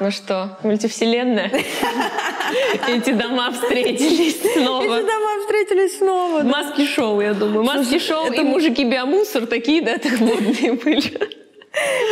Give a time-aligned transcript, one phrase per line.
[0.00, 1.50] Ну что, мультивселенная?
[2.88, 4.82] Эти дома встретились снова.
[4.98, 6.42] Эти дома встретились снова.
[6.42, 7.64] Маски-шоу, я думаю.
[7.64, 11.12] Маски-шоу и мужики-биомусор такие, да, так модные были.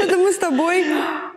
[0.05, 0.85] Это мы с тобой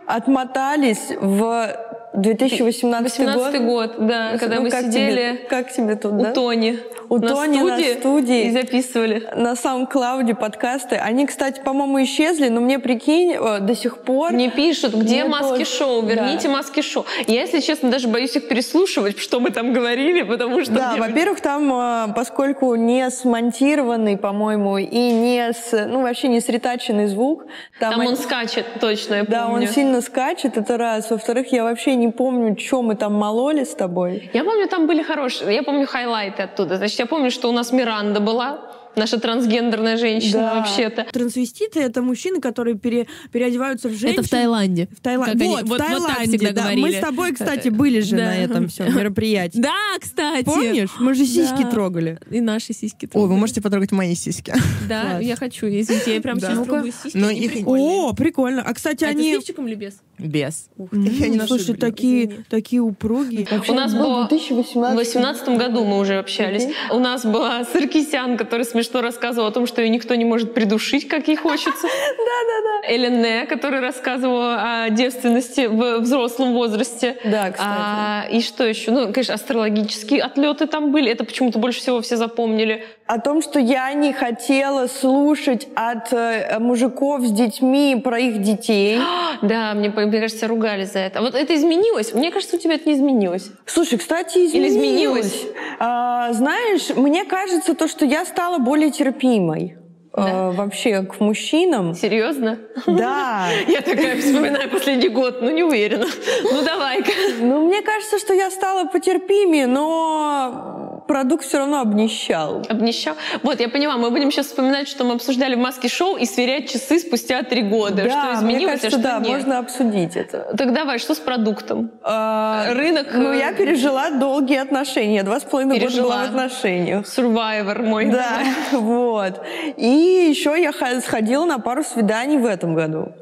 [0.06, 1.76] отмотались в
[2.14, 6.32] 2018 18 год, да, когда Ну, мы как сидели тебе- как тебе тут, у да?
[6.32, 6.78] Тони.
[7.08, 8.44] У на Тони на студии студии.
[8.46, 9.28] И записывали.
[9.34, 9.54] На
[9.86, 10.96] клауде подкасты.
[10.96, 14.32] Они, кстати, по-моему, исчезли, но мне, прикинь, э, до сих пор...
[14.32, 16.54] Мне пишут, где Мне маски-шоу, тоже, верните да.
[16.54, 17.04] маски-шоу.
[17.26, 20.72] Я, если честно, даже боюсь их переслушивать, что мы там говорили, потому что...
[20.72, 27.06] Да, во-первых, там, э, поскольку не смонтированный, по-моему, и не с, ну, вообще не сретаченный
[27.06, 27.44] звук,
[27.78, 29.66] там, Там они- он скачет, точно, я да, помню.
[29.66, 31.10] он сильно скачет, это раз.
[31.10, 34.30] Во-вторых, я вообще не помню, что мы там мололи с тобой.
[34.32, 36.76] Я помню, там были хорошие, я помню хайлайты оттуда.
[36.76, 38.60] Значит, я помню, что у нас Миранда была,
[38.96, 40.54] наша трансгендерная женщина Да.
[40.56, 41.06] вообще-то.
[41.12, 44.20] Трансвеститы— это мужчины, которые пере- переодеваются в женщин.
[44.20, 44.88] Это в Таиланде.
[44.96, 45.44] В Таиланде.
[45.44, 46.70] Вот, в вот- вот так Таиланде, всегда да.
[46.76, 48.24] Мы с тобой, кстати, были же Да.
[48.24, 49.58] на этом всем мероприятии.
[49.60, 50.44] Да, кстати.
[50.44, 50.90] Помнишь?
[50.98, 51.70] Мы же сиськи Да.
[51.70, 52.18] трогали.
[52.30, 53.32] И наши сиськи Ой, трогали.
[53.32, 54.54] вы можете потрогать мои сиськи.
[54.88, 55.22] Да, Класс.
[55.22, 56.48] я хочу, извините, я прям Да.
[56.48, 57.16] сейчас трогаю сиськи.
[57.16, 57.66] Но они их-.
[57.66, 58.62] О, прикольно.
[58.62, 59.32] А, кстати, А это с они...
[59.34, 59.94] лифчиком или без?
[60.18, 60.68] Без.
[60.78, 63.46] М, Я не Слушай, такие, такие упругие.
[63.68, 66.66] У нас было в 2018 2018 году мы уже общались.
[66.90, 71.08] У нас была Саркисян, который смешно рассказывал о том, что ее никто не может придушить,
[71.08, 71.70] как ей хочется.
[71.82, 72.94] Да-да-да.
[72.94, 77.16] Элене, который рассказывал о девственности в взрослом возрасте.
[77.24, 77.68] Да, кстати.
[77.68, 78.90] А, и что еще?
[78.90, 81.10] Ну, конечно, астрологические отлеты там были.
[81.10, 82.84] Это почему-то больше всего все запомнили.
[83.06, 89.00] О том, что я не хотела слушать от э, мужиков с детьми про их детей.
[89.42, 91.20] Да, мне, мне кажется, ругали за это.
[91.20, 92.14] Вот это изменилось?
[92.14, 93.50] Мне кажется, у тебя это не изменилось.
[93.66, 95.26] Слушай, кстати, Или изменилось.
[95.26, 95.46] изменилось?
[95.78, 99.76] А, знаешь, мне кажется, то, что я стала более терпимой.
[100.14, 100.28] Да?
[100.28, 101.94] э, вообще к мужчинам.
[101.94, 102.58] Серьезно?
[102.86, 103.48] Да.
[103.68, 106.06] Я такая вспоминаю последний год, ну не уверена.
[106.42, 107.10] Ну давай-ка.
[107.40, 112.62] Ну, мне кажется, что я стала потерпимее, но продукт все равно обнищал.
[112.68, 113.14] Обнищал.
[113.42, 116.70] Вот, я поняла, мы будем сейчас вспоминать, что мы обсуждали в маске шоу и сверять
[116.70, 118.04] часы спустя три года.
[118.04, 119.28] да, что изменилось, мне кажется, а что да, нет.
[119.28, 120.54] можно обсудить это.
[120.56, 121.90] Так давай, что с продуктом?
[122.02, 125.22] А, Рынок, Ну, э, я пережила долгие отношения.
[125.22, 127.06] Два с половиной года была в отношениях.
[127.06, 128.06] Survivor мой.
[128.06, 128.40] Да,
[128.72, 129.40] вот.
[129.76, 133.12] И еще я сходила на пару свиданий в этом году.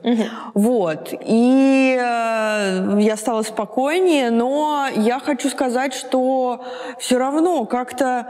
[0.55, 1.13] Вот.
[1.27, 6.65] И э, я стала спокойнее, но я хочу сказать, что
[6.99, 8.27] все равно как-то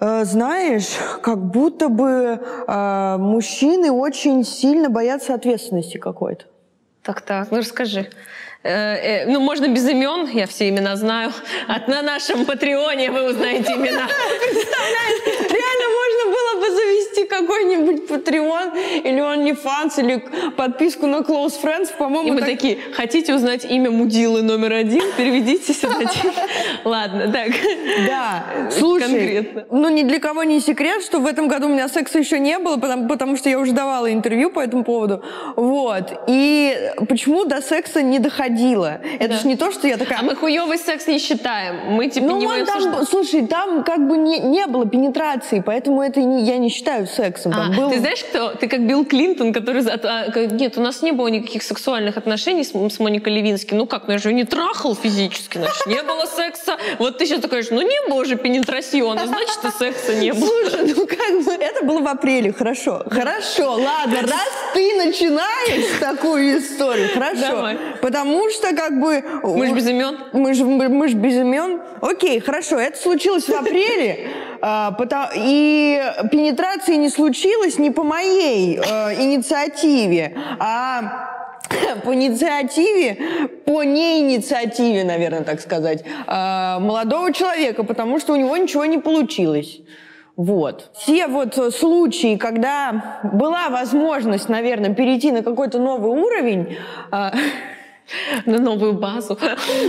[0.00, 0.88] э, знаешь,
[1.22, 6.46] как будто бы э, мужчины очень сильно боятся ответственности какой-то.
[7.04, 8.10] Так, так, ну расскажи.
[8.64, 11.32] Э, э, ну, можно без имен, я все имена знаю.
[11.68, 14.08] От на нашем Патреоне вы узнаете имена.
[15.60, 16.03] Реально можно было
[17.14, 18.72] завести какой-нибудь Patreon
[19.04, 20.24] или OnlyFans, или
[20.56, 25.02] подписку на Close Friends, И по-моему, мы так- такие, хотите узнать имя мудилы номер один?
[25.16, 25.94] Переведите сюда.
[26.84, 27.50] Ладно, так.
[28.06, 29.64] Да, слушай, Конкретно.
[29.70, 32.58] ну ни для кого не секрет, что в этом году у меня секса еще не
[32.58, 35.22] было, потому, потому что я уже давала интервью по этому поводу.
[35.56, 36.12] Вот.
[36.28, 36.76] И
[37.08, 39.00] почему до секса не доходило?
[39.18, 39.38] Это Да.
[39.38, 40.18] ж не то, что я такая...
[40.20, 41.92] А мы хуёвый секс не считаем.
[41.94, 46.02] Мы типа ну, не будем там, слушай, там как бы не, не было пенетрации, поэтому
[46.02, 47.52] это не, я не считаю сексом.
[47.52, 48.50] Там А, было- Ты знаешь, кто?
[48.50, 49.82] Ты как Билл Клинтон, который...
[49.86, 53.74] а, Нет, у нас не было никаких сексуальных отношений с, с Моникой Левински.
[53.74, 56.76] Ну как, ну я же её не трахал физически, значит, не было секса.
[56.98, 60.46] Вот ты сейчас такая, ну не было же пенетрациона, значит, и секса не было.
[60.46, 63.04] Слушай, ну как бы это было в апреле, хорошо.
[63.10, 67.40] Хорошо, ладно, раз ты начинаешь такую историю, хорошо.
[67.40, 67.78] Давай.
[68.00, 69.22] Потому что как бы...
[69.42, 70.18] Мы же без имен.
[70.32, 71.80] Мы же мы без имен.
[72.00, 74.28] Окей, хорошо, это случилось в апреле,
[75.34, 81.34] и пенетрации не случилось не по моей э, инициативе, а
[82.04, 83.18] по инициативе,
[83.64, 89.80] по неинициативе, наверное, так сказать, а, молодого человека, потому что у него ничего не получилось.
[90.36, 90.90] Вот.
[90.96, 96.76] Все вот э, случаи, когда была возможность, наверное, перейти на какой-то новый уровень,
[97.10, 97.32] а,
[98.46, 99.38] На новую базу.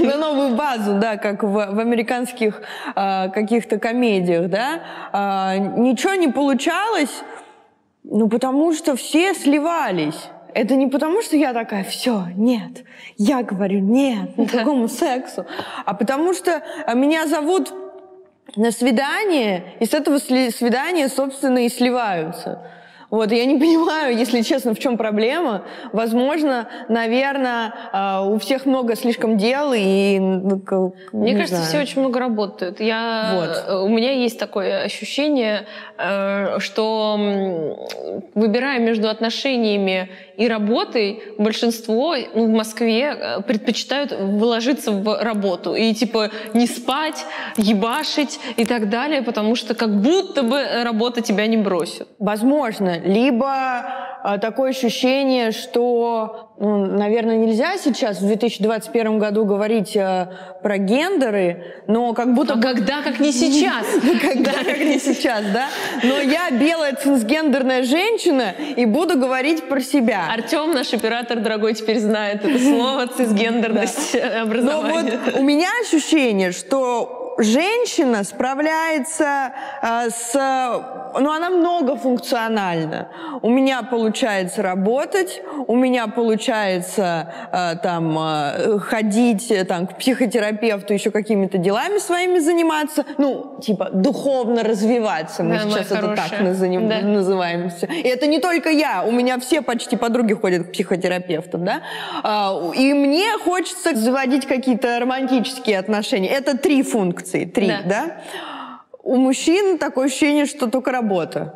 [0.03, 2.61] на новую базу, да, как в, в американских
[2.95, 4.81] а, каких-то комедиях, да,
[5.11, 7.23] а, ничего не получалось,
[8.03, 10.29] ну, потому что все сливались.
[10.53, 12.85] Это не потому, что я такая, все, нет,
[13.17, 15.45] я говорю нет никакому сексу,
[15.85, 16.63] а потому что
[16.93, 17.73] меня зовут
[18.55, 22.61] на свидание, и с этого свидания, собственно, и сливаются.
[23.15, 25.63] Вот, я не понимаю, если честно, в чем проблема.
[25.93, 30.19] Возможно, наверное, а, у всех много слишком дел и...
[30.19, 31.65] Мне кажется, знаю.
[31.65, 32.81] все очень много работают.
[32.81, 33.83] Я, вот.
[33.83, 35.65] У меня есть такое ощущение,
[35.97, 37.17] э, что
[38.33, 45.93] выбирая между отношениями и работой, большинство ну, в Москве э, предпочитают вложиться в работу и
[45.93, 47.25] типа не спать,
[47.57, 52.07] ебашить и так далее, потому что как будто бы работа тебя не бросит.
[52.19, 53.04] Возможно.
[53.05, 53.85] Либо
[54.23, 60.27] э, такое ощущение, что ну, наверное, нельзя сейчас в 2021 году говорить э,
[60.63, 62.53] про гендеры, но как будто...
[62.53, 63.85] А когда, как не сейчас?
[64.21, 65.67] Когда, как не сейчас, да?
[66.01, 70.31] Но я белая цисгендерная женщина и буду говорить про себя.
[70.33, 75.19] Артем, наш оператор дорогой, теперь знает это слово цисгендерность образования.
[75.23, 80.33] Но вот у меня ощущение, что женщина справляется э, с...
[81.17, 83.09] Ну, она многофункциональна.
[83.41, 90.93] У меня получается работать, у меня получается э, там э, ходить э, там, к психотерапевту,
[90.93, 93.05] еще какими-то делами своими заниматься.
[93.17, 95.43] Ну, типа, духовно развиваться.
[95.43, 96.29] Мы да, сейчас это хорошая.
[96.29, 97.01] так назовем, да.
[97.01, 97.71] называем.
[97.89, 99.03] И это не только я.
[99.03, 101.81] У меня все почти подруги ходят к психотерапевтам, да?
[102.23, 106.29] Э, и мне хочется заводить какие-то романтические отношения.
[106.29, 107.83] Это три функции функции, три, да.
[107.85, 108.81] да?
[109.03, 111.53] У мужчин такое ощущение, что только работа.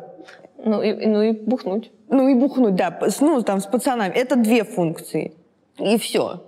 [0.64, 1.90] Ну и, ну и бухнуть.
[2.08, 2.98] Ну и бухнуть, да.
[3.20, 4.12] Ну, там, с пацанами.
[4.12, 5.32] Это две функции.
[5.78, 6.44] И все.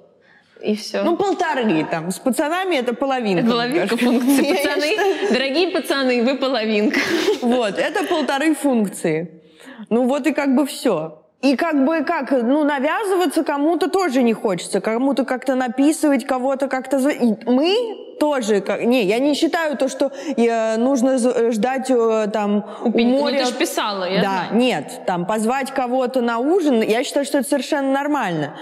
[0.62, 1.02] И все.
[1.02, 2.10] Ну, полторы там.
[2.10, 3.40] С пацанами это половинка.
[3.40, 4.52] Это половинка функции.
[4.52, 7.00] Пацаны, дорогие пацаны, вы половинка.
[7.42, 9.42] Вот, это полторы функции.
[9.90, 11.22] Ну вот и как бы все.
[11.42, 17.00] И как бы как, ну, навязываться кому-то тоже не хочется, кому-то как-то написывать, кого-то как-то...
[17.46, 18.84] Мы тоже, как...
[18.84, 21.18] не, я не считаю то, что я, нужно
[21.50, 23.38] ждать э, там у ну, моря...
[23.40, 24.62] Ну, ты же писала, я Да, знаю.
[24.62, 28.54] нет, там позвать кого-то на ужин, я считаю, что это совершенно нормально.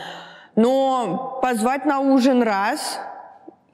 [0.56, 3.00] Но позвать на ужин раз,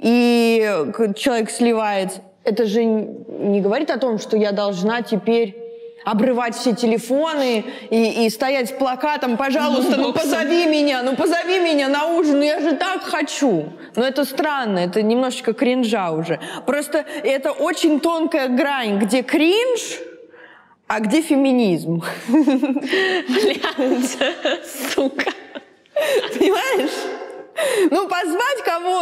[0.00, 0.68] и
[1.14, 5.56] человек сливается, это же не говорит о том, что я должна теперь
[6.06, 11.88] обрывать все телефоны и, и стоять с плакатом, пожалуйста, ну позови меня, ну позови меня
[11.88, 13.72] на ужин, ну я же так хочу.
[13.96, 16.38] Но это странно, это немножечко кринжа уже.
[16.64, 19.98] Просто это очень тонкая грань, где кринж,
[20.86, 22.04] а где феминизм.
[22.28, 24.16] Блядь,
[24.94, 25.32] сука.
[26.38, 26.92] Понимаешь?
[27.90, 28.06] Ну,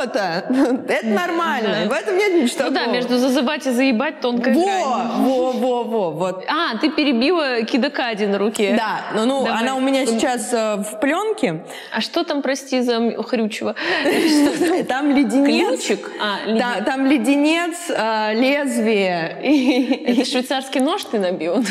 [0.05, 1.77] кого-то, это нормально.
[1.85, 1.95] Да.
[1.95, 2.87] В этом нет ничего Ну такого.
[2.87, 4.83] да, между зазывать и заебать тонкая во, грань.
[5.23, 6.45] Во, во, во, вот.
[6.49, 8.75] А, ты перебила кидокади на руке.
[8.77, 11.65] Да, ну, ну она у меня сейчас э, в пленке.
[11.93, 13.75] А что там, прости за хрючево?
[14.89, 15.85] Там леденец.
[15.85, 16.11] Ключик?
[16.21, 16.83] А.
[16.83, 20.05] Там леденец, э, лезвие.
[20.07, 21.65] Это швейцарский нож ты набил?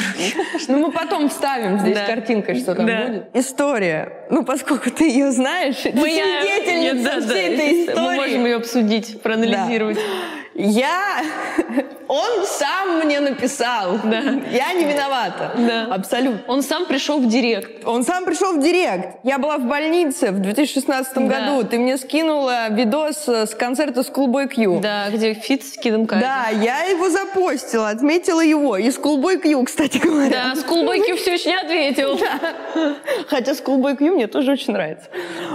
[0.68, 3.28] Ну, мы потом вставим здесь картинкой, что там будет.
[3.34, 4.23] История.
[4.34, 8.00] Ну, поскольку ты ее знаешь, Моя свидетельница да, всей да, этой истории.
[8.00, 9.98] Мы можем ее обсудить, проанализировать.
[9.98, 10.43] Да.
[10.56, 11.24] Я...
[12.08, 13.98] Он сам мне написал.
[14.04, 14.22] Да.
[14.52, 15.52] Я не виновата.
[15.58, 15.88] Да.
[15.96, 16.42] Абсолютно.
[16.48, 17.86] Он сам пришел в direct.
[17.86, 19.20] Он сам пришел в direct.
[19.24, 21.22] Я была в больнице в 2016 да.
[21.22, 21.68] году.
[21.68, 24.80] Ты мне скинула видос с концерта Schoolboy Q.
[24.82, 26.24] Да, где feat с Kid ом Cudi.
[26.26, 28.78] Да, я его запостила, отметила его.
[28.78, 30.54] И Schoolboy Q, кстати говоря.
[30.54, 32.20] Да, Schoolboy Q все еще не ответил.
[32.74, 32.96] Да.
[33.28, 35.08] Хотя Schoolboy Q мне тоже очень нравится.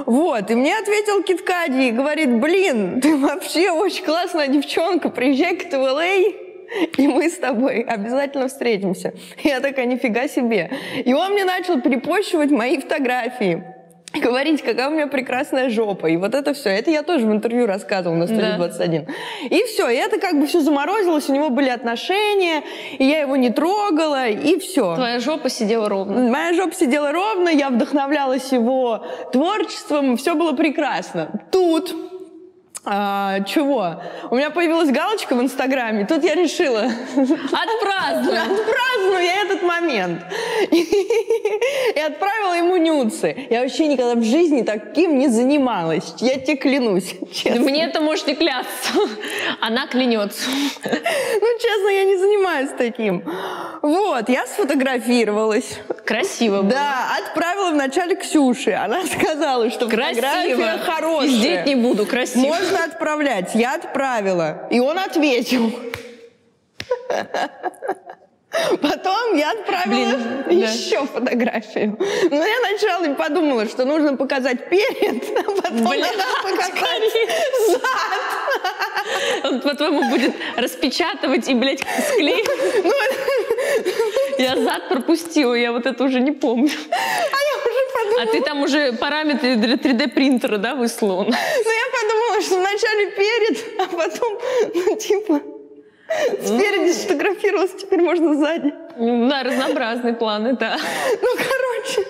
[0.07, 5.11] Вот, и мне ответил Kid Cudi и говорит, блин, ты вообще очень классная девчонка девчонка,
[5.11, 6.17] приезжай-ка в LA,
[6.97, 9.15] и мы с тобой обязательно встретимся.
[9.43, 10.71] Я такая, нифига себе.
[11.05, 13.63] И он мне начал перепощивать мои фотографии
[14.15, 16.07] говорить, какая у меня прекрасная жопа.
[16.07, 16.71] И вот это все.
[16.71, 18.57] Это я тоже в интервью рассказывала на студии да.
[18.57, 19.07] 21.
[19.51, 19.91] И все.
[19.91, 21.29] И это как бы все заморозилось.
[21.29, 22.63] У него были отношения,
[22.99, 24.95] и я его не трогала, и все.
[24.95, 26.31] Твоя жопа сидела ровно.
[26.31, 31.43] Моя жопа сидела ровно, я вдохновлялась его творчеством, все было прекрасно.
[31.53, 31.95] Тут
[32.85, 34.03] а, чего?
[34.31, 36.81] У меня появилась галочка в Инстаграме, тут я решила...
[36.83, 38.43] Отпраздную!
[38.43, 40.23] Отпраздную я этот момент.
[40.71, 43.47] И отправила ему нюцы.
[43.51, 46.15] Я вообще никогда в жизни таким не занималась.
[46.19, 47.61] Я тебе клянусь, честно.
[47.61, 48.93] Мне это может не клясться.
[49.61, 50.49] Она клянется.
[50.51, 53.25] Ну, честно, я не занимаюсь таким.
[53.83, 55.79] Вот, я сфотографировалась.
[56.09, 56.71] Красиво было.
[56.71, 58.71] Да, отправила вначале Ксюше.
[58.73, 60.23] Она сказала, что красиво.
[60.23, 61.29] фотография хорошая.
[61.29, 62.47] Пиздеть не буду, красиво.
[62.47, 63.55] Можно отправлять.
[63.55, 64.67] Я отправила.
[64.71, 65.71] И он ответил.
[68.83, 70.71] Потом я отправила Блин, да.
[70.73, 71.97] еще фотографию.
[72.31, 77.13] Но я сначала подумала, что нужно показать перед, а потом Блин, надо показать
[77.69, 77.83] зад.
[79.45, 81.81] Он, по-твоему, будет распечатывать и, блядь,
[82.13, 82.49] склеить.
[82.85, 82.93] Ну,
[84.39, 86.71] Я зад пропустила, я вот это уже не помню.
[86.91, 91.25] а я уже подумала, А ты там уже параметры для 3D принтера, да, выслал?
[91.25, 94.39] ну, я подумала, что вначале перед, а потом,
[94.75, 95.41] ну, типа,
[96.43, 98.73] спереди сфотографировалась, теперь можно сзади.
[98.99, 100.77] Да, разнообразные планы, да.
[101.23, 102.09] Ну, короче.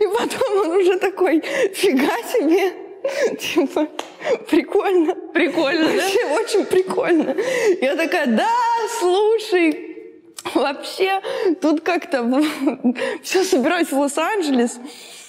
[0.00, 1.40] И потом он уже такой,
[1.74, 2.72] фига себе.
[3.38, 3.88] Типа,
[4.48, 5.14] прикольно.
[5.32, 6.02] Прикольно, да?
[6.02, 7.36] Вообще очень прикольно.
[7.80, 8.48] Я такая, да,
[8.98, 9.96] слушай,
[10.54, 11.20] вообще
[11.60, 12.42] тут как-то
[13.22, 14.78] все собираюсь в Лос-Анджелес.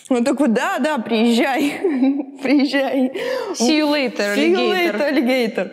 [0.10, 1.80] Он такой, да, да, приезжай,
[2.42, 3.12] приезжай.
[3.54, 5.00] See you later, See you alligator.
[5.00, 5.72] later, alligator.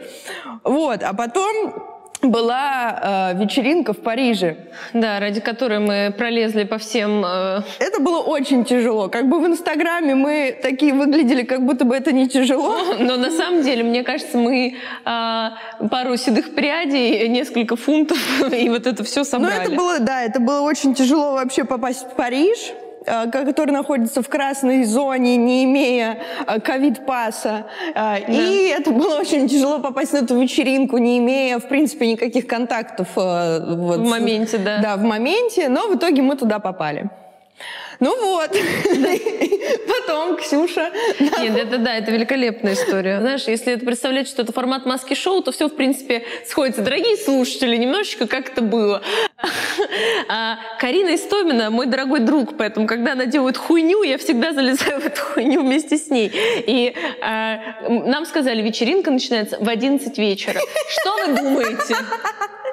[0.65, 1.75] Вот, а потом
[2.23, 4.57] была э, вечеринка в Париже.
[4.93, 7.23] Да, ради которой мы пролезли по всем...
[7.25, 9.09] э, Это было очень тяжело.
[9.09, 12.77] Как бы в Инстаграме мы такие выглядели, как будто бы это не тяжело.
[12.99, 15.53] Но на самом деле, мне кажется, мы а,
[15.91, 18.19] пару седых прядей, несколько фунтов,
[18.53, 19.55] и вот это все собрали.
[19.57, 24.23] Ну, это было, да, это было очень тяжело вообще попасть в Париж, э, который находится
[24.23, 27.67] в красной зоне, не имея э, ковид-паса.
[27.95, 32.47] Э, И это было очень тяжело попасть на эту вечеринку, не имея, в принципе, никаких
[32.47, 33.09] контактов.
[33.17, 34.79] э, вот, В моменте, да.
[34.83, 37.11] Да, в моменте, но в итоге мы туда попали.
[38.01, 38.51] Ну вот.
[39.89, 40.91] Потом Ксюша...
[41.19, 43.21] Нет, это да, это великолепная история.
[43.21, 46.83] Знаешь, если это представлять, что это формат маски-шоу, то все, в принципе, сходится.
[46.83, 49.03] Дорогие слушатели, немножечко как это было.
[50.29, 55.07] А Карина Истомина мой дорогой друг, поэтому, когда она делает хуйню, я всегда залезаю в
[55.07, 56.31] эту хуйню вместе с ней.
[56.35, 60.61] И а, нам сказали, вечеринка начинается в 11 вечера.
[60.89, 61.97] Что вы думаете?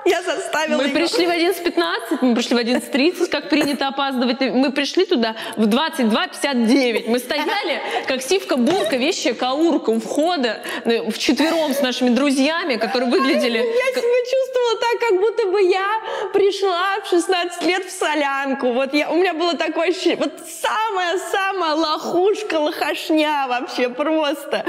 [0.06, 0.96] Я заставила Мы его.
[0.96, 4.42] пришли в 11.15, мы пришли в 11.30, как принято опаздывать.
[4.42, 7.04] Мы пришли туда в 22.59.
[7.08, 13.58] Мы стояли, как сивка-бурка, вещая каурка у входа, ну, вчетвером с нашими друзьями, которые выглядели...
[13.58, 16.02] Я себя чувствовала так, как будто бы я
[16.34, 18.72] пришла в 16 лет в солянку.
[18.74, 24.66] Вот я, у меня было такое ощущение, вот самая-самая лохушка, лохошня вообще просто.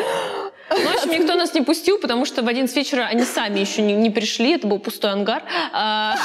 [0.75, 3.83] Ну, в общем, никто нас не пустил, потому что в 11 вечера они сами еще
[3.83, 5.43] не, не пришли, это был пустой ангар.
[5.73, 6.17] А,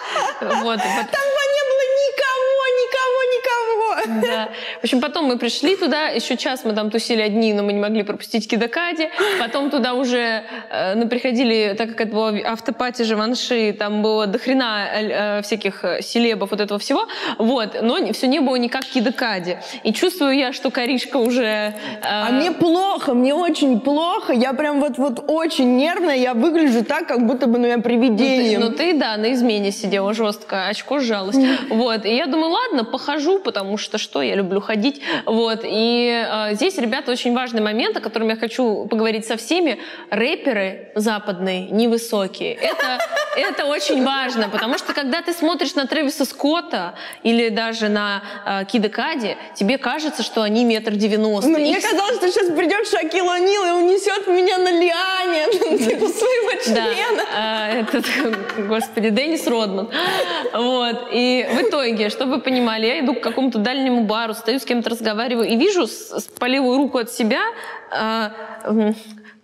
[0.40, 1.35] вот, Там
[4.22, 4.48] Да.
[4.80, 7.80] В общем, потом мы пришли туда, еще час мы там тусили одни, но мы не
[7.80, 9.10] могли пропустить Кидакади.
[9.40, 14.88] Потом туда уже э, ну, приходили, так как это было автопати Живанши, там было дохрена
[14.92, 17.06] э, всяких э, селебов, вот этого всего.
[17.38, 17.76] Вот.
[17.82, 19.58] Но все не было никак Кидакади.
[19.82, 21.44] И чувствую я, что Каришка уже...
[21.44, 24.32] э, А мне плохо, мне очень плохо.
[24.32, 27.82] Я прям вот, вот очень нервная, я выгляжу так, как будто бы ну, я Ну
[27.82, 28.58] привидение.
[28.58, 31.36] ты, ну ты, да, на измене сидела жестко, очко сжалось.
[31.70, 35.00] Вот, и я думаю, ладно, похожу, потому что что, я люблю ходить.
[35.24, 39.78] Вот, и э, здесь, ребята, очень важный момент, о котором я хочу поговорить со всеми.
[40.10, 42.54] Рэперы западные невысокие.
[42.54, 42.98] Это,
[43.36, 46.94] это очень важно, потому что когда ты смотришь на Трэвиса Скотта
[47.24, 51.50] или даже на э, Кида Кади, тебе кажется, что они метр девяносто.
[51.50, 55.46] Ну, мне Их казалось, что сейчас придет Шакил О'Нил и унесет меня на лиане,
[55.78, 57.22] типа своего члена.
[57.36, 58.06] а, этот,
[58.68, 59.88] господи, Деннис Родман.
[60.52, 61.08] Вот.
[61.12, 64.90] И в итоге, чтобы вы понимали, я иду к какому-то дальнему бару, стою с кем-то
[64.90, 67.40] разговариваю и вижу с, с- по левую руку от себя
[68.64, 68.94] м,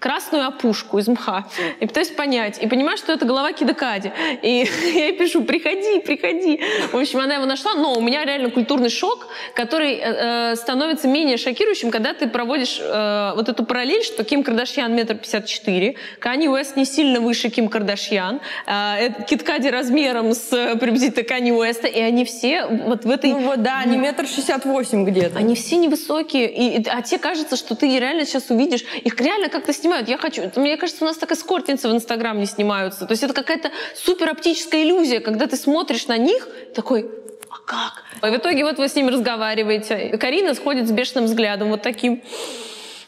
[0.03, 1.47] красную опушку из мха.
[1.81, 2.59] И пытаюсь понять.
[2.61, 4.13] И понимаю, что это голова Кидакади.
[4.43, 6.61] И я ей пишу, приходи, приходи.
[6.91, 11.07] В общем, она его нашла, но у меня реально культурный шок, который э, э, становится
[11.07, 15.95] менее шокирующим, когда ты проводишь э, вот эту параллель, что Ким Кардашьян метр пятьдесят четыре,
[16.19, 21.53] Канни Уэст не сильно выше Ким Кардашьян, э, это Киткади размером с э, приблизительно Канни
[21.53, 23.31] Уэста, и они все вот в этой...
[23.31, 25.39] Ну вот, да, они метр шестьдесят восемь где-то.
[25.39, 29.49] Они все невысокие, и, и- а тебе кажется, что ты реально сейчас увидишь, их реально
[29.49, 29.92] как-то снимают.
[30.07, 33.07] Я хочу, мне кажется, у нас так эскортницы в Инстаграм не снимаются.
[33.07, 37.11] То есть это какая-то супер оптическая иллюзия, когда ты смотришь на них, такой,
[37.51, 38.05] а как?
[38.23, 40.17] И в итоге вот вы с ними разговариваете.
[40.19, 42.23] Карина сходит с бешеным взглядом, вот таким.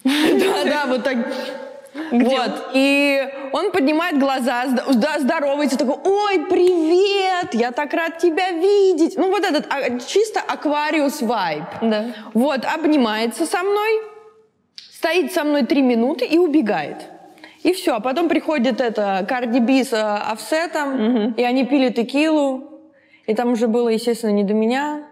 [0.04, 1.16] Да, да, вот так.
[2.10, 2.70] Где вот.
[2.74, 4.64] И он поднимает глаза,
[4.94, 9.16] да, здоровается, такой, ой, привет, я так рад тебя видеть.
[9.16, 11.64] Ну, вот этот а, чисто аквариус вайб.
[11.80, 12.06] Да.
[12.34, 14.02] Вот, обнимается со мной,
[15.04, 16.96] стоит со мной три минуты и убегает.
[17.62, 20.00] И все, а потом приходит это Карди Би с э,
[20.32, 22.80] офсетом, и они пили текилу,
[23.26, 25.02] и там уже было, естественно, не до меня.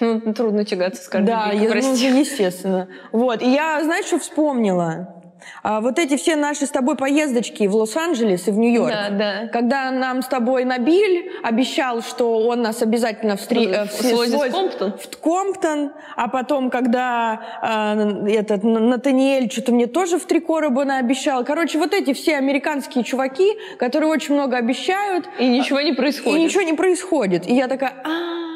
[0.00, 2.88] Ну, трудно тягаться с Карди Да, Би, я, ну, естественно.
[3.12, 5.21] Вот, и я, знаешь, что вспомнила?
[5.62, 9.48] А вот эти все наши с тобой поездочки в Лос-Анджелес и в Нью-Йорк, Да, да.
[9.52, 14.92] когда нам с тобой Набиль обещал, что он нас обязательно встре- э, в- в Комптон?
[14.98, 21.44] в Комптон, а потом, когда э, этот Натаниэль что-то мне тоже в три короба наобещал.
[21.44, 26.40] Короче, вот эти все американские чуваки, которые очень много обещают, И ничего не и происходит.
[26.40, 27.46] ничего не происходит.
[27.48, 28.51] И я такая, а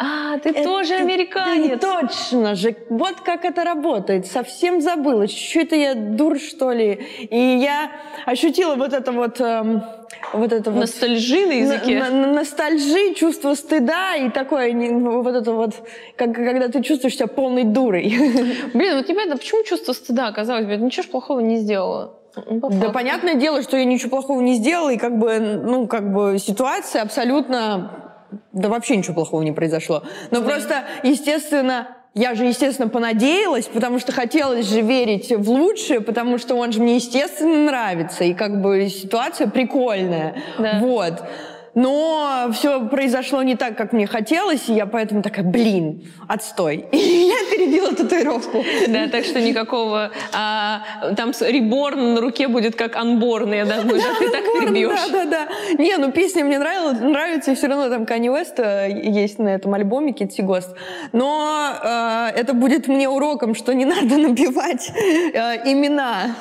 [0.00, 1.80] А, ты тоже это- американец.
[1.80, 4.26] да, точно же, вот как это работает.
[4.26, 5.26] Совсем забыла.
[5.26, 6.94] Что это я дур, что ли?
[7.30, 7.90] И я
[8.24, 9.40] ощутила вот это вот...
[9.40, 9.82] эм,
[10.32, 10.80] вот это вот...
[10.80, 11.98] Ностальжи на языке.
[11.98, 15.74] На- на- ностальжи, чувство стыда и такое, не- вот это вот,
[16.16, 18.02] как, когда ты чувствуешь себя полной дурой.
[18.74, 22.14] Блин, вот непонятно, почему чувство стыда, казалось бы, ничего ж плохого не сделала.
[22.48, 26.12] Ну, Да понятное дело, что я ничего плохого не сделала, и как бы, ну, как
[26.14, 28.04] бы ситуация абсолютно...
[28.52, 30.02] Да вообще ничего плохого не произошло.
[30.30, 36.38] Но просто, естественно, я же, естественно, понадеялась, потому что хотелось же верить в лучшее, потому
[36.38, 40.36] что он же мне, естественно, нравится, и как бы ситуация прикольная.
[40.58, 40.78] Да.
[40.80, 41.22] Вот.
[41.80, 46.86] Но все произошло не так, как мне хотелось, и я поэтому такая, блин, отстой.
[46.92, 48.64] И я перебила татуировку.
[48.88, 50.10] Да, так что никакого...
[50.32, 50.80] а,
[51.16, 55.08] там реборн на руке будет как анборн, я думаю, да, ты так перебьешь.
[55.12, 55.82] Да, да, да.
[55.82, 59.48] Не, ну песня мне нравилась, нравится, и все равно там Kanye West э, есть на
[59.48, 60.74] этом альбоме Китси Гост.
[61.12, 66.34] Но э, это будет мне уроком, что не надо набивать э, имена.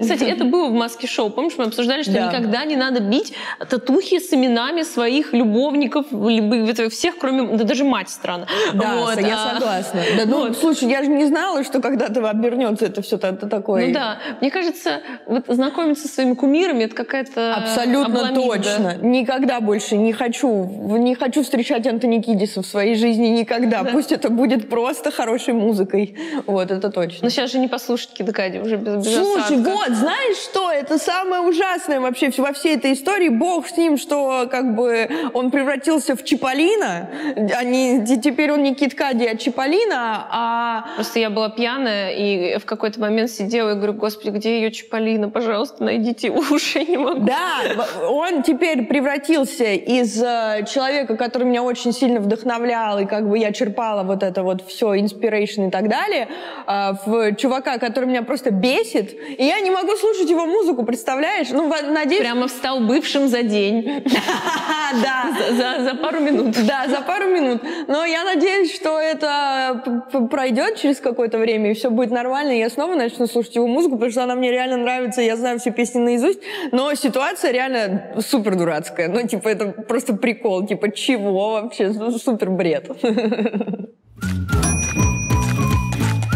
[0.00, 1.28] Кстати, это было в маске шоу.
[1.28, 2.28] Помнишь, мы обсуждали, что Да.
[2.28, 3.34] никогда не надо бить
[3.68, 4.53] татухи с именами
[4.84, 7.56] своих любовников, это всех, кроме...
[7.56, 8.46] Да даже мать странно.
[8.74, 10.02] Да, Вот, я а, согласна.
[10.16, 10.56] Да, ну, вот.
[10.56, 13.88] слушай, я же не знала, что когда-то обернется это все такое.
[13.88, 18.40] Ну да, мне кажется, вот знакомиться со своими кумирами это какая-то Абсолютно обламида.
[18.40, 18.96] точно.
[19.02, 20.64] Никогда больше не хочу,
[20.98, 23.84] не хочу встречать Антони Кидиса в своей жизни никогда.
[23.84, 26.16] Пусть это будет просто хорошей музыкой.
[26.46, 27.20] Вот, это точно.
[27.22, 29.70] Но сейчас же не послушать Кидакади уже без, без Слушай, осадка.
[29.70, 30.70] вот, знаешь что?
[30.70, 33.28] Это самое ужасное вообще во всей этой истории.
[33.28, 37.10] Бог с ним, что как бы он превратился в Чиполлино.
[37.56, 40.84] А не- теперь он не Киткади, а Чиполлино, а...
[40.94, 45.30] Просто я была пьяная и в какой-то момент сидела и говорю, господи, где ее Чиполлино?
[45.30, 47.20] Пожалуйста, найдите его, уже не могу.
[47.20, 53.38] Да, он теперь превратился из э, человека, который меня очень сильно вдохновлял, и как бы
[53.38, 56.28] я черпала вот это вот все, inspiration и так далее,
[56.66, 61.48] э, в чувака, который меня просто бесит, и я не могу слушать его музыку, представляешь?
[61.50, 62.20] Ну, надеюсь...
[62.20, 64.04] Прямо встал бывшим за день,
[65.02, 66.56] Да, за, за пару минут.
[66.66, 67.62] Да, за пару минут.
[67.88, 69.82] Но я надеюсь, что это
[70.30, 73.96] пройдет через какое-то время, и все будет нормально, и я снова начну слушать его музыку,
[73.96, 76.40] потому что она мне реально нравится, я знаю все песни наизусть.
[76.70, 79.08] Но ситуация реально супер дурацкая.
[79.08, 80.66] Ну, типа, это просто прикол.
[80.66, 81.92] Типа, чего вообще?
[81.92, 82.90] Супер бред.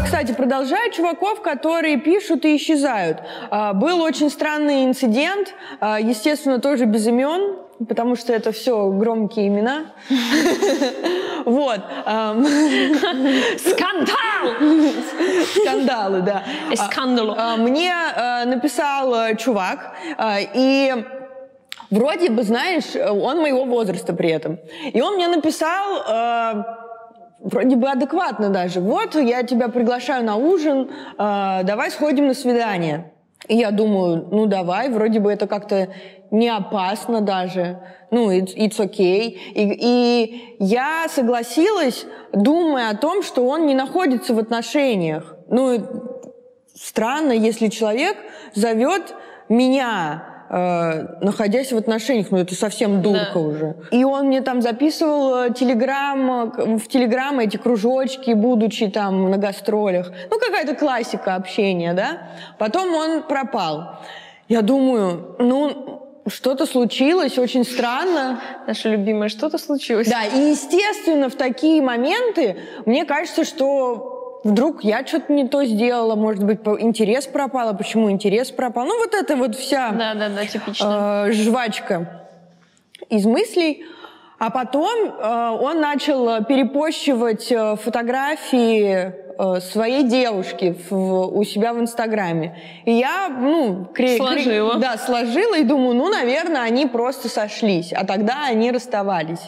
[0.08, 3.18] Кстати, продолжаю чуваков, которые пишут и исчезают.
[3.50, 9.48] А, Был очень странный инцидент, а, естественно, тоже без имен, потому что это все громкие
[9.48, 9.92] имена.
[11.44, 11.80] Вот.
[13.58, 14.16] Скандал!
[15.54, 16.42] Скандалы, да.
[16.70, 17.34] Э, скандалу.
[17.36, 17.94] А, Мне
[18.46, 19.94] написал э, чувак,
[20.54, 21.04] и
[21.90, 24.58] вроде бы, знаешь, он моего возраста при этом.
[24.92, 26.74] И он мне написал
[27.40, 28.80] вроде бы адекватно даже.
[28.80, 33.12] Вот, я тебя приглашаю на ужин, э, давай сходим на свидание.
[33.46, 35.88] И я думаю, ну давай, вроде бы это как-то
[36.30, 37.80] не опасно даже.
[38.10, 39.28] Ну, it's, it's okay.
[39.54, 45.36] И, и я согласилась, думая о том, что он не находится в отношениях.
[45.48, 45.78] Ну,
[46.74, 48.16] странно, если человек
[48.54, 49.14] зовет
[49.48, 53.40] меня, э, находясь в отношениях, ну это совсем дурка Да.
[53.40, 53.76] уже.
[53.90, 59.36] И он мне там записывал э, телеграм, э, в телеграм эти кружочки, будучи там на
[59.36, 60.10] гастролях.
[60.30, 62.30] Ну какая-то классика общения, да?
[62.58, 64.00] Потом он пропал.
[64.48, 68.40] Я думаю, ну что-то случилось, очень странно.
[68.66, 70.08] Наша любимая, что-то случилось?
[70.08, 72.56] Да, и естественно, в такие моменты
[72.86, 78.10] мне кажется, что вдруг я что-то не то сделала, может быть, интерес пропал, а почему
[78.10, 78.86] интерес пропал.
[78.86, 81.26] Ну, вот это вот вся Да, да, да, типично.
[81.28, 82.24] э, жвачка
[83.08, 83.84] из мыслей.
[84.40, 91.72] А потом э, он начал э, перепощивать э, фотографии э, своей девушки в- у себя
[91.72, 92.56] в Инстаграме.
[92.84, 94.76] И я, ну, кре- кре- Сложила.
[94.76, 99.40] да, сложила и думаю, ну, наверное, они просто сошлись, а тогда они расставались.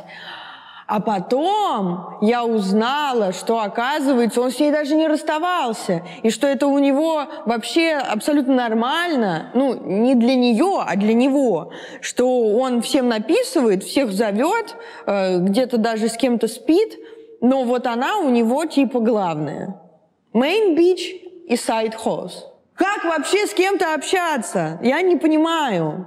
[0.91, 6.67] А потом я узнала, что, оказывается, он с ней даже не расставался, и что это
[6.67, 12.27] у него вообще абсолютно нормально, ну, не для нее, а для него, что
[12.57, 14.75] он всем написывает, всех зовет,
[15.07, 16.99] э, где-то даже с кем-то спит,
[17.41, 19.81] но вот она у него типа главная.
[20.35, 21.05] Main beach
[21.47, 22.33] и side house.
[22.75, 24.81] Как вообще с кем-то общаться?
[24.83, 26.07] Я не понимаю.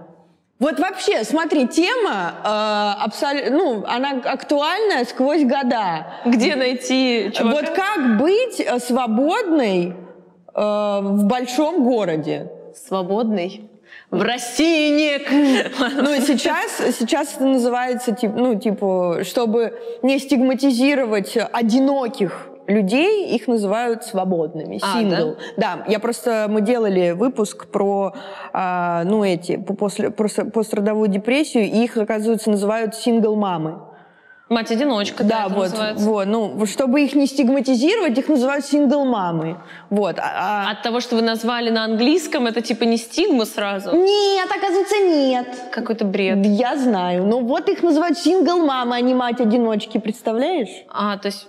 [0.63, 6.07] Вот вообще, смотри, тема э, абсолютно, ну, она актуальная сквозь года.
[6.23, 7.53] Где найти чувака?
[7.53, 9.91] Вот как быть э, свободной э,
[10.55, 12.49] в большом городе?
[12.87, 13.69] Свободный?
[14.09, 15.23] В России нет.
[15.97, 24.79] Ну, сейчас, сейчас это называется, ну, типа, чтобы не стигматизировать одиноких людей, их называют свободными,
[24.81, 25.37] А, сингл.
[25.57, 25.83] да?
[25.87, 28.13] я просто, мы делали выпуск про,
[28.53, 33.79] а, ну, эти, по- после, просто пострадовую депрессию, и их, оказывается, называют сингл-мамы.
[34.49, 36.05] Мать-одиночка, Да, да, вот, называется.
[36.05, 39.57] вот, ну, чтобы их не стигматизировать, их называют сингл-мамы.
[39.89, 40.19] Вот.
[40.19, 43.95] а- а- От того, что вы назвали на английском, это типа не стигма сразу?
[43.95, 45.47] Нет, оказывается, нет.
[45.71, 46.45] Какой-то бред.
[46.45, 47.25] Я знаю.
[47.25, 50.69] Но вот их называют сингл-мамы, а не мать-одиночки, представляешь?
[50.89, 51.47] А, то есть...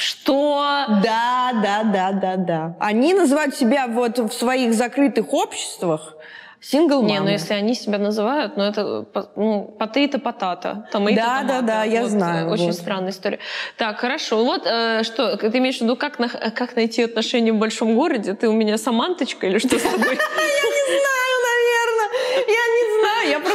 [0.00, 0.86] Что?
[1.02, 2.76] Да, да, да, да, да.
[2.80, 6.14] Они называют себя вот в своих закрытых обществах
[6.62, 10.86] сингл Не, ну если они себя называют, ну это ну, потейто потата.
[10.92, 11.66] Томейто, Да, да, томато.
[11.66, 12.74] да, я Вот, знаю, э, Очень вот.
[12.74, 13.38] странная история.
[13.78, 14.44] Так, хорошо.
[14.44, 18.34] Вот э, что, ты имеешь в виду, как, на- как найти отношения в большом городе?
[18.34, 19.98] Ты у меня саманточка или что с тобой?
[19.98, 22.08] не знаю, наверное.
[22.46, 22.79] Я не.
[22.79, 22.79] Я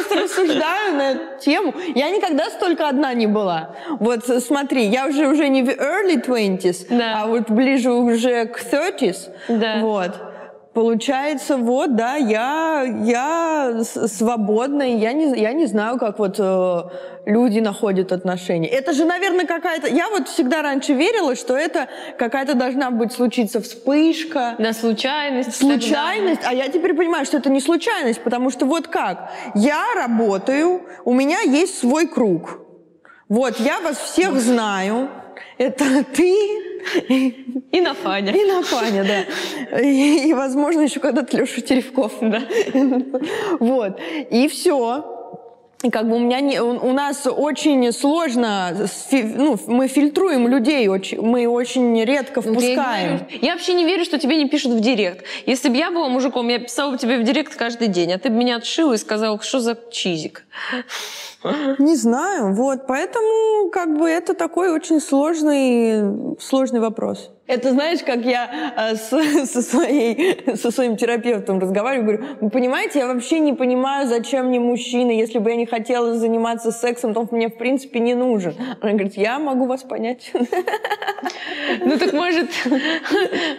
[0.06, 1.74] просто рассуждаю на эту тему.
[1.96, 3.76] Я никогда столько одна не была.
[4.00, 7.22] Вот смотри, я уже уже не в early 20s, Да.
[7.22, 9.30] а вот ближе уже к 30s.
[9.48, 9.80] Да.
[9.82, 10.12] Вот.
[10.76, 16.82] Получается, вот, да, я, я с- свободная, я не, я не знаю, как вот э,
[17.26, 18.68] люди находят отношения.
[18.68, 19.88] Это же, наверное, какая-то...
[19.88, 25.56] Я вот всегда раньше верила, что это какая-то должна быть случиться вспышка, На случайность.
[25.56, 30.82] Случайность, а я теперь понимаю, что это не случайность, потому что вот как, я работаю,
[31.06, 32.60] у меня есть свой круг.
[33.30, 35.10] Вот, я вас всех знаю.
[35.58, 36.65] Это ты
[37.10, 38.32] И на Фаня.
[38.32, 39.80] и Нафаня, да.
[39.80, 42.14] И, и, возможно, еще когда-то Леша Теревков.
[42.22, 42.44] Да.
[43.60, 44.00] Вот.
[44.30, 45.15] И все.
[45.86, 48.76] И как бы у меня не, у, у нас очень сложно,
[49.12, 53.18] ну, мы фильтруем людей, очень, мы очень редко я и впускаем.
[53.18, 55.24] говорю, Я вообще не верю, что тебе не пишут в директ.
[55.46, 58.30] Если бы я была мужиком, я писала бы тебе в директ каждый день, а ты
[58.30, 60.48] бы меня отшила и сказала, что за чизик.
[61.78, 67.30] Не знаю, вот, поэтому как бы это такой очень сложный, сложный вопрос.
[67.48, 73.00] Это знаешь, как я э, с- со, своей, со своим терапевтом разговариваю, говорю, вы понимаете,
[73.00, 77.20] я вообще не понимаю, зачем мне мужчина, если бы я не хотела заниматься сексом, то
[77.22, 78.56] он мне в принципе не нужен.
[78.82, 80.32] Она говорит, я могу вас понять.
[81.80, 82.50] Ну так может,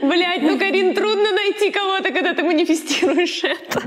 [0.02, 3.82] блядь, ну, Карин, трудно найти кого-то, когда ты манифестируешь это.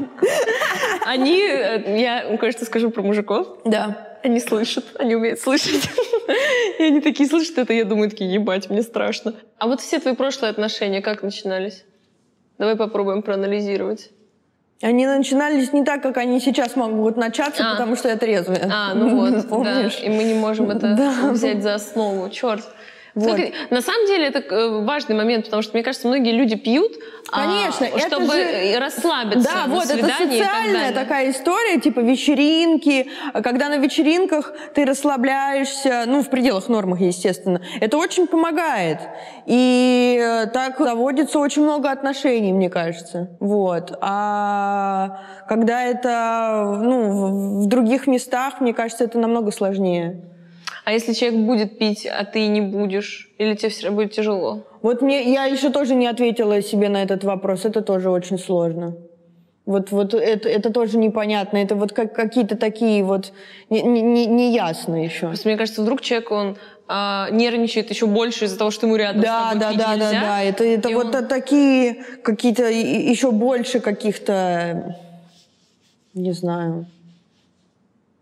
[1.05, 3.47] Они, э, я кое-что скажу про мужиков.
[3.65, 4.18] Да.
[4.23, 5.89] Они слышат, они умеют слышать.
[6.79, 9.33] И они такие слышат это, я думаю, такие, ебать, мне страшно.
[9.57, 11.83] А вот все твои прошлые отношения как начинались?
[12.57, 14.11] Давай попробуем проанализировать.
[14.81, 17.71] Они начинались не так, как они сейчас могут начаться, А.
[17.73, 18.69] потому что я трезвая.
[18.71, 19.41] А, ну вот, да.
[19.43, 19.99] Помнишь?
[20.01, 21.31] И мы не можем это Да.
[21.31, 22.29] взять за основу.
[22.29, 22.63] Черт.
[23.19, 23.29] Вот.
[23.29, 26.93] Смотри, на самом деле это э, важный момент, потому что, мне кажется, многие люди пьют,
[27.31, 33.69] а, Конечно, это чтобы же- расслабиться Да, вот это социальная такая история, типа вечеринки, когда
[33.69, 37.61] на вечеринках ты расслабляешься, ну, в пределах нормах, естественно.
[37.81, 38.99] Это очень помогает.
[39.45, 43.29] И э, так заводится очень много отношений, мне кажется.
[43.39, 43.95] Вот.
[44.01, 50.23] А когда это, ну, в других местах, мне кажется, это намного сложнее.
[50.89, 54.63] А если человек будет пить, а ты не будешь, или тебе все будет тяжело?
[54.81, 57.63] Вот мне, я еще тоже не ответила себе на этот вопрос.
[57.65, 58.95] Это тоже очень сложно.
[59.67, 61.57] Вот, вот это, это тоже непонятно.
[61.59, 63.33] Это вот как, какие-то такие вот
[63.69, 65.27] не- не- не- неясно еще.
[65.27, 69.21] Просто мне кажется, вдруг человек, он а, нервничает еще больше из-за того, что ему рядом
[69.21, 70.21] с Да, тобой да, да, да, нельзя.
[70.21, 70.41] да.
[70.41, 74.95] Это, это И вот он- та- такие какие-то еще больше каких-то,
[76.15, 76.87] не знаю,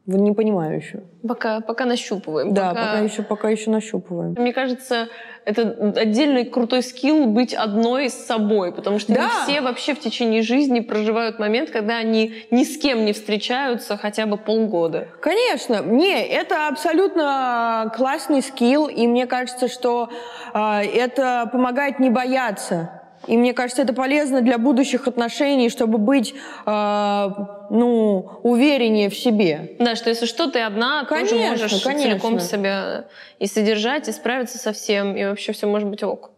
[0.08, 1.04] не понимаю еще.
[1.28, 2.54] Пока, пока нащупываем.
[2.54, 4.36] Да, пока еще, пока еще нащупываем.
[4.38, 5.10] Мне кажется,
[5.44, 9.24] это отдельный крутой скилл быть одной с собой, потому что Да.
[9.24, 13.98] не все вообще в течение жизни проживают момент, когда они ни с кем не встречаются
[13.98, 15.10] хотя бы полгода.
[15.22, 20.10] Конечно, не, это абсолютно классный скилл, и мне кажется, что
[20.54, 22.97] а, это помогает не бояться.
[23.28, 26.34] И мне кажется, это полезно для будущих отношений, чтобы быть,
[26.66, 29.76] а, ну, увереннее в себе.
[29.80, 32.10] Да, что если что, ты одна, тоже Конечно, можешь конечно.
[32.10, 33.06] целиком себя
[33.40, 36.32] и содержать, и справиться со всем, и вообще все может быть ок.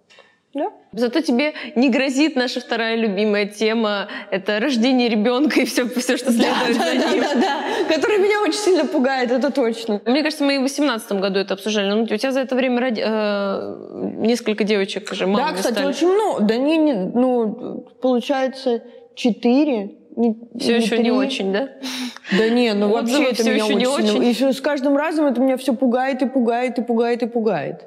[0.54, 0.72] Да?
[0.94, 4.08] Зато тебе не грозит наша вторая любимая тема.
[4.32, 7.22] Это рождение ребенка и все, все что следует за ним.
[7.22, 10.02] да, да, который меня очень сильно пугает, это точно.
[10.08, 11.92] Мне кажется, мы и в 2018 году это обсуждали.
[11.92, 15.88] Ну, у тебя за это время ради- э, несколько девочек уже мамами да, кстати, стали.
[15.88, 16.44] очень много.
[16.44, 18.82] Да не, не, ну, получается,
[19.16, 19.92] четыре.
[20.16, 21.12] не- Все или еще не три.
[21.12, 21.70] очень, да?
[22.38, 24.30] Да не, ну Отзывы вообще это всё меня еще не очень сильно- очень.
[24.30, 27.86] И всё- с каждым разом это меня все пугает и пугает и пугает и пугает.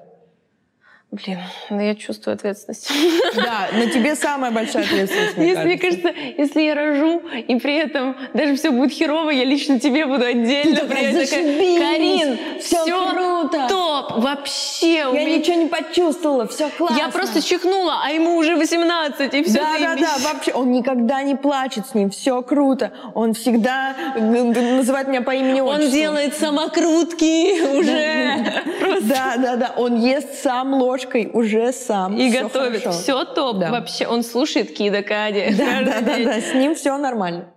[1.12, 2.90] Блин, ну я чувствую ответственность.
[3.36, 6.02] Да, на тебе самая большая ответственность, мне Если, мне кажется.
[6.08, 10.24] кажется, если я рожу, и при этом даже все будет херово, я лично тебе буду
[10.24, 10.74] отдельно.
[10.76, 13.66] Ты такая, привет, такая, «Зашибись, Карин, всё все круто».
[13.68, 14.94] топ, вообще.
[14.94, 16.96] Я меня- ничего не почувствовала, все классно.
[16.98, 21.22] Я просто чихнула, а ему уже 18, и все Да, да, да, вообще, он никогда
[21.22, 22.90] не плачет с ним, все круто.
[23.14, 28.62] Он всегда называет меня по имени Он делает самокрутки уже.
[29.08, 29.14] Просто.
[29.14, 32.16] Да, да, да, он ест сам ложкой, уже сам.
[32.16, 32.82] И Всё готовит.
[32.82, 32.98] хорошо.
[33.00, 33.58] Все топ.
[33.58, 33.70] Да.
[33.70, 35.54] Вообще, он слушает Кида Кади.
[35.56, 36.24] Да, да, да, день.
[36.26, 37.52] да, с ним все нормально.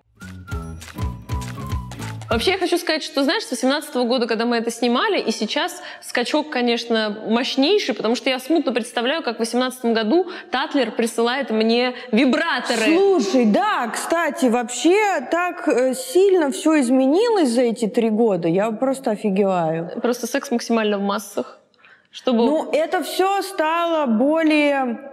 [2.29, 5.81] Вообще, я хочу сказать, что, знаешь, с 18 года, когда мы это снимали, и сейчас
[6.01, 11.93] скачок, конечно, мощнейший, потому что я смутно представляю, как в 18 году Татлер присылает мне
[12.11, 12.97] вибраторы.
[12.97, 18.47] Слушай, да, кстати, вообще так э, сильно все изменилось за эти три года.
[18.47, 19.91] Я просто офигеваю.
[20.01, 21.59] Просто секс максимально в массах.
[22.09, 22.45] Чтобы...
[22.45, 25.11] Ну, это все стало более,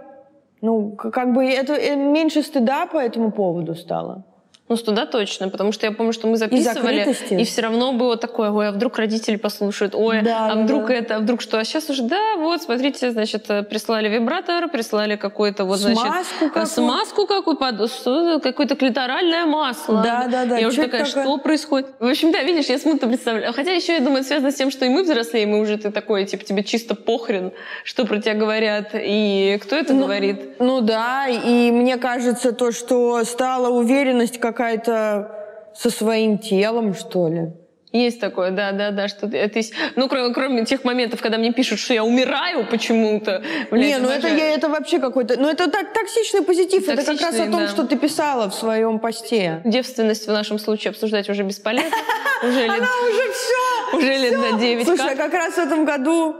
[0.61, 4.23] ну, как бы это э, меньше стыда по этому поводу стало.
[4.69, 7.33] Ну, туда точно, потому что я помню, что мы записывали, закрытости.
[7.33, 10.93] и, все равно было такое, ой, а вдруг родители послушают, ой, Да, а вдруг да.
[10.93, 15.17] это, а вдруг что, а сейчас уже, да, вот, смотрите, значит, э, прислали вибратор, прислали
[15.17, 16.71] какой-то вот, значит, Смазку э, какую-то.
[16.71, 20.01] смазку какую, под- что, какое-то клиторальное масло.
[20.01, 21.23] Да, да, да, Я уже такая, такое?
[21.23, 21.89] что происходит?
[21.99, 23.51] В общем, да, видишь, я смутно представляю.
[23.53, 25.91] Хотя еще, я думаю, это связано с тем, что и мы взрослеем, и уже ты
[25.91, 27.51] такой, типа, тебе чисто похрен,
[27.83, 30.59] что про тебя говорят, и кто это говорит.
[30.59, 35.29] Ну да, и мне кажется, то, что стала уверенность какая-то
[35.75, 37.51] со своим телом, что ли.
[37.91, 39.73] Есть такое, да, да, да, что это есть.
[39.95, 43.43] Ну, кроме, кроме тех моментов, когда мне пишут, что я умираю почему-то.
[43.71, 45.39] не, ну это, я, это вообще какой-то...
[45.39, 46.89] Ну это так, токсичный позитив.
[46.89, 47.67] это как раз Токсичный, о том, да.
[47.67, 49.61] что ты писала в своем посте.
[49.63, 51.95] Девственность в нашем случае обсуждать уже бесполезно.
[52.43, 53.97] Уже лет, уже все!
[53.97, 54.85] уже лет на 9.
[54.85, 56.35] Слушай, а как раз в этом году,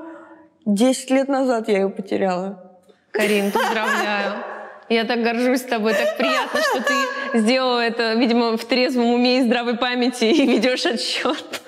[0.66, 2.80] 10 лет назад я ее потеряла.
[3.12, 4.53] Карин, поздравляю.
[4.94, 9.42] Я так горжусь тобой, так приятно, что ты сделала это, видимо, в трезвом уме и
[9.42, 11.62] здравой памяти и ведешь отсчет.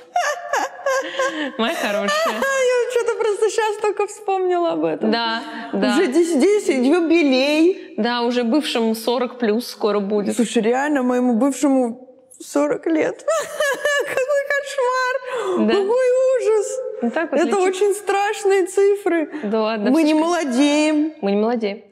[1.58, 2.10] Моя хорошая.
[2.34, 5.12] Я что-то просто сейчас только вспомнила об этом.
[5.12, 5.42] Да,
[5.74, 5.96] да.
[5.96, 7.96] Уже 10, 10 юбилей.
[7.98, 10.36] Да, уже бывшим 40 плюс скоро будет.
[10.36, 12.08] Слушай, реально, моему бывшему
[12.40, 13.26] 40 лет.
[14.06, 15.68] Какой кошмар!
[15.68, 15.74] Да.
[15.74, 16.80] Какой ужас!
[17.02, 17.60] Ну, так вот Это летит.
[17.62, 19.30] очень страшные цифры.
[19.44, 19.92] Да ладно.
[19.92, 21.14] Мы не ж- молодеем.
[21.22, 21.84] Мы не молодеем.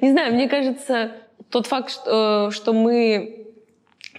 [0.00, 1.12] Не знаю, мне кажется,
[1.50, 3.47] тот факт, что, э, что мы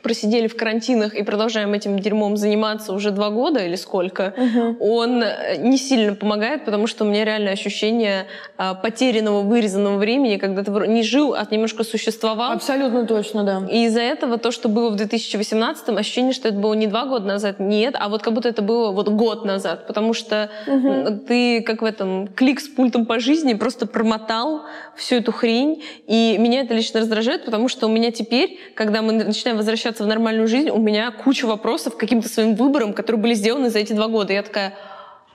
[0.02, 4.34] просидели в карантинах и продолжаем этим дерьмом заниматься уже два года или сколько,
[4.80, 8.26] он э, не сильно помогает, потому что у меня реально ощущение
[8.58, 12.54] а, потерянного, вырезанного времени, когда ты не жил, а немножко существовал.
[12.54, 13.64] Абсолютно точно, да.
[13.70, 17.26] И из-за этого то, что было в 2018, ощущение, что это было не два года
[17.26, 21.62] назад, нет, а вот как будто это было вот год назад, потому что м, ты
[21.62, 24.64] как в этом клик с пультом по жизни просто промотал
[24.96, 29.14] всю эту хрень, и меня это лично раздражает, потому что у меня теперь, когда мы
[29.14, 33.34] начинаем возвращаться в нормальную жизнь, у меня куча вопросов к каким-то своим выборам, которые были
[33.34, 34.34] сделаны за эти два года.
[34.34, 34.76] Я такая,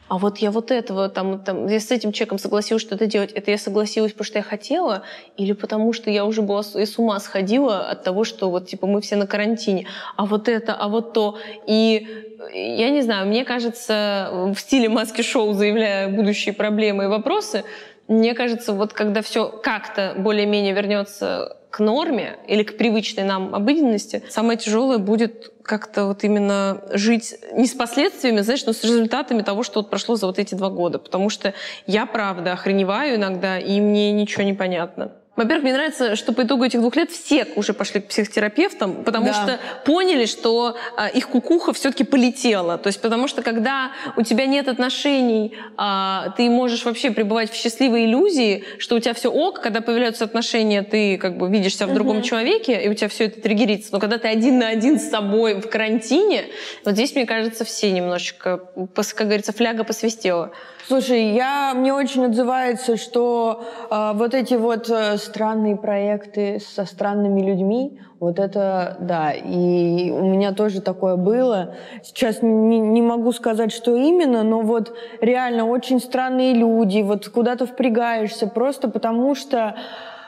[0.08, 3.32] а вот я вот этого, там, там, я с этим человеком согласилась что-то делать.
[3.32, 5.02] Это я согласилась, потому что я хотела,
[5.36, 8.86] или потому что я уже была я с ума сходила от того, что вот, типа,
[8.86, 9.86] мы все на карантине.
[10.16, 11.38] А вот это, а вот то.
[11.66, 12.06] И
[12.52, 17.64] я не знаю, мне кажется, в стиле маски-шоу, заявляя будущие проблемы и вопросы,
[18.06, 24.22] мне кажется, вот когда все как-то более-менее вернется к норме или к привычной нам обыденности,
[24.28, 29.64] самое тяжелое будет как-то вот именно жить не с последствиями, знаешь, но с результатами того,
[29.64, 31.00] что вот прошло за вот эти два года.
[31.00, 31.52] Потому что
[31.88, 35.14] я, правда, охреневаю иногда, и мне ничего не понятно.
[35.36, 39.26] Во-первых, мне нравится, что по итогу этих двух лет все уже пошли к психотерапевтам, потому
[39.26, 39.32] Да.
[39.32, 42.78] что поняли, что а, их кукуха все-таки полетела.
[42.78, 47.56] То есть потому что когда у тебя нет отношений, а, ты можешь вообще пребывать в
[47.56, 51.88] счастливой иллюзии, что у тебя все ок, когда появляются отношения, ты как бы видишь себя
[51.88, 53.88] в другом человеке, и у тебя все это триггерится.
[53.92, 56.44] Но когда ты один на один с собой в карантине,
[56.84, 58.60] вот здесь, мне кажется, все немножечко,
[58.94, 60.52] как говорится, фляга посвистела.
[60.86, 67.40] Слушай, я, мне очень отзывается, что э, вот эти вот э, странные проекты со странными
[67.40, 71.74] людьми, вот это, да, и у меня тоже такое было.
[72.02, 77.64] Сейчас не, не могу сказать, что именно, но вот реально очень странные люди, вот куда-то
[77.64, 79.76] впрягаешься просто потому что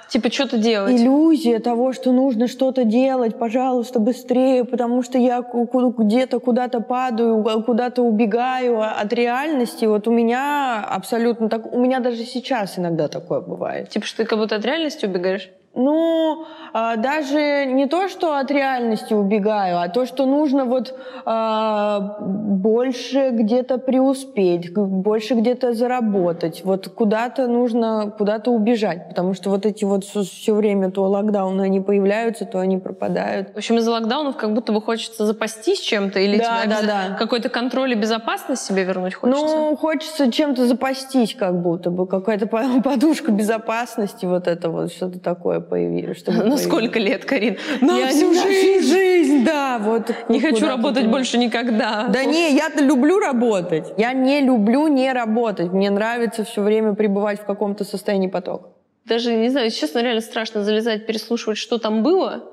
[0.09, 0.95] Типа что-то делать.
[0.95, 8.03] Иллюзия того, что нужно что-то делать, пожалуйста, быстрее, потому что я где-то куда-то падаю, куда-то
[8.03, 9.85] убегаю от реальности.
[9.85, 11.73] Вот у меня абсолютно так...
[11.73, 13.88] У меня даже сейчас иногда такое бывает.
[13.88, 15.51] Типа, что ты как будто от реальности убегаешь?
[15.77, 20.95] Ну, а, даже не то, что от реальности убегаю, а то, что нужно вот
[21.27, 26.62] а, больше где-то преуспеть, больше где-то заработать.
[26.65, 31.81] Вот куда-то нужно куда-то убежать, потому что вот эти вот все время то локдауны, они
[31.81, 33.53] появляются, то они пропадают.
[33.53, 37.17] В общем, из-за локдаунов как будто бы хочется запастись чем-то или да, да, да.
[37.19, 39.45] какой-то контроль и безопасность себе вернуть хочется?
[39.45, 42.47] Ну, хочется чем-то запастись как будто бы, какая-то
[42.83, 46.24] подушка безопасности, вот это вот что-то такое появилось.
[46.26, 46.64] На появилось.
[46.64, 47.57] сколько лет, Карин?
[47.81, 48.88] На я всю жизнь.
[48.88, 49.79] жизнь, да.
[49.79, 52.09] Вот не хочу работать больше никогда.
[52.09, 53.92] Да не, я-то люблю работать.
[53.96, 55.72] Я не люблю не работать.
[55.72, 58.68] Мне нравится все время пребывать в каком-то состоянии потока.
[59.05, 62.50] Даже, не знаю, честно, реально страшно залезать, переслушивать, что там было.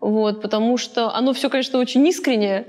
[0.00, 2.66] Вот, потому что оно все, конечно, очень искреннее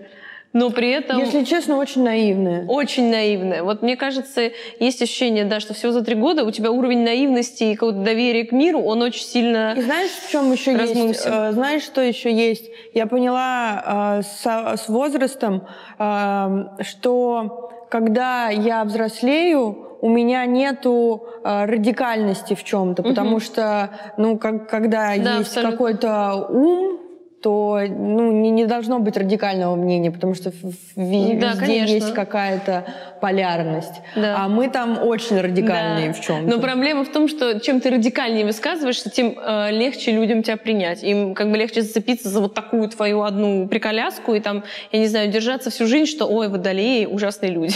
[0.52, 1.20] но при этом...
[1.20, 2.66] Если честно, очень наивная.
[2.66, 3.64] Очень наивная.
[3.64, 7.66] Вот мне кажется, есть ощущение, да, что всего за три года у тебя уровень наивности
[7.66, 11.08] и какого-то доверия к миру, он очень сильно И знаешь, в чем еще размылся.
[11.08, 11.26] есть?
[11.26, 12.66] Э, знаешь, что еще есть?
[12.94, 15.68] Я поняла э, с, возрастом,
[16.00, 23.10] э, что когда я взрослею, у меня нету э, радикальности в чем-то, угу.
[23.10, 26.99] потому что, ну, как, когда да, есть какой-то ум,
[27.41, 31.93] то ну, не, не должно быть радикального мнения, потому что в, в, да, везде конечно.
[31.93, 32.86] есть какая-то
[33.21, 34.02] полярность.
[34.15, 34.43] Да.
[34.43, 36.13] А мы там очень радикальные да.
[36.13, 36.49] в чем-то.
[36.49, 41.04] Но проблема в том, что чем ты радикальнее высказываешься, тем э, легче людям тебя принять.
[41.04, 45.08] Им как бы легче зацепиться за вот такую твою одну приколяску и там, я не
[45.08, 47.75] знаю, держаться всю жизнь, что ой, водолеи ужасные люди.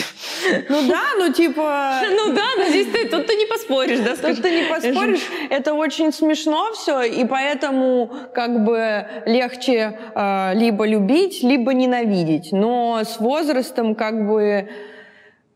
[0.69, 2.02] Ну да, ну типа...
[2.13, 4.15] Ну да, но здесь ты, тут ты не поспоришь, да?
[4.15, 5.21] Тут ты не поспоришь.
[5.49, 9.53] Это очень смешно все, и поэтому как бы легче
[10.16, 12.52] э, либо любить, либо ненавидеть.
[12.52, 14.70] Но с возрастом как бы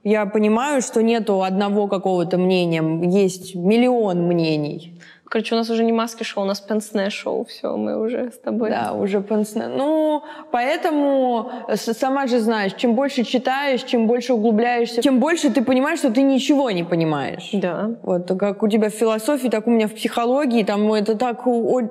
[0.03, 5.01] я понимаю, что нету одного какого-то мнения, есть миллион мнений.
[5.29, 7.45] Короче, у нас уже не маски шоу, у нас пенсне шоу.
[7.45, 8.69] Все, мы уже с тобой.
[8.69, 9.67] Да, уже пенсне.
[9.67, 15.99] Ну, поэтому сама же знаешь, чем больше читаешь, чем больше углубляешься, тем больше ты понимаешь,
[15.99, 17.49] что ты ничего не понимаешь.
[17.53, 17.91] Да.
[18.03, 21.43] Вот как у тебя в философии, так у меня в психологии, там это так,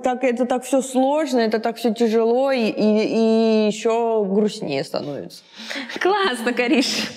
[0.03, 5.42] так это так все сложно, это так все тяжело и, и, и еще грустнее становится.
[6.01, 7.11] Классно, Кариш.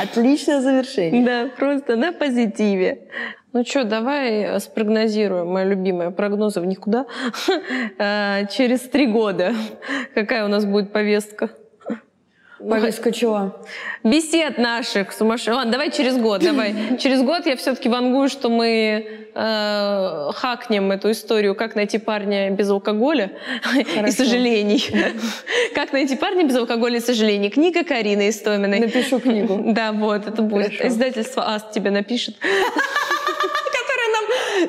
[0.00, 1.24] Отличное завершение.
[1.24, 3.08] Да, просто на позитиве.
[3.52, 7.06] Ну что, давай э, спрогнозируем, моя любимая, прогнозы в никуда.
[7.98, 9.54] Э, через три года
[10.14, 11.50] какая у нас будет повестка?
[12.58, 13.56] Повестка чего?
[14.04, 15.54] Бесед наших сумасшедших.
[15.54, 16.74] Ладно, давай через год, давай.
[16.98, 22.70] Через год я все-таки вангую, что мы э, хакнем эту историю, как найти парня без
[22.70, 23.32] алкоголя
[23.62, 24.06] Хорошо.
[24.06, 24.84] и сожалений.
[25.74, 27.48] Как найти парня без алкоголя и сожалений.
[27.50, 28.80] Книга Карины Истоминой.
[28.80, 29.72] Напишу книгу.
[29.72, 30.76] Да, вот, это будет.
[30.76, 30.88] Хорошо.
[30.88, 32.36] Издательство АСТ тебе напишет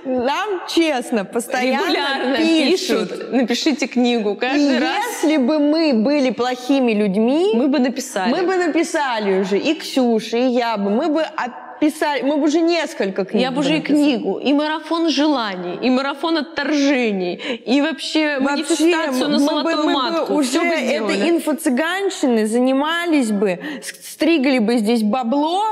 [0.05, 3.09] нам честно, постоянно Регулярно пишут.
[3.09, 3.31] пишут.
[3.31, 4.97] Напишите книгу каждый и раз.
[5.07, 7.51] если бы мы были плохими людьми...
[7.53, 8.31] Мы бы написали.
[8.31, 9.57] Мы бы написали уже.
[9.57, 10.89] И Ксюша, и я бы.
[10.89, 11.25] Мы бы
[11.81, 13.41] писали, мы бы уже несколько книг.
[13.41, 19.29] Я бы уже и книгу, и марафон желаний, и марафон отторжений, и вообще, вообще манифестацию
[19.29, 20.33] на золотую мы матку.
[20.33, 25.63] Бы уже бы этой инфо-цыганщины занимались бы, стригли бы здесь бабло,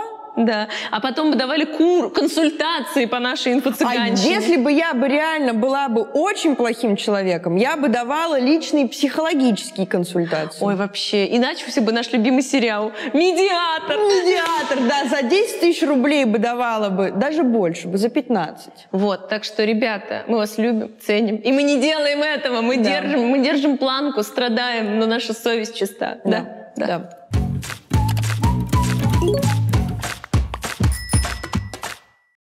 [0.45, 0.69] да.
[0.91, 4.38] А потом бы давали кур, консультации по нашей инфо-цыганщине.
[4.38, 8.88] А если бы я бы реально была бы очень плохим человеком, я бы давала личные
[8.88, 10.63] психологические консультации.
[10.63, 11.36] Ой, вообще.
[11.36, 13.97] Иначе все бы наш любимый сериал «Медиатор».
[13.97, 15.10] «Медиатор», да.
[15.10, 18.71] За 10 тысяч рублей бы давала бы, даже больше бы, за 15.
[18.91, 19.30] Вот.
[19.30, 21.38] Так что, ребята, мы вас любим, ценим.
[21.38, 22.62] И мы не делаем этого.
[22.62, 22.84] Мы, да.
[22.84, 26.19] держим, мы держим планку, страдаем, но наша совесть чиста.
[26.23, 26.71] Да.
[26.75, 26.86] да.
[26.86, 27.38] да.